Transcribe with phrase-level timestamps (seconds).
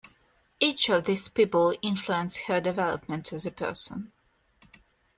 [0.59, 4.11] Each of these people influenced her development as a person.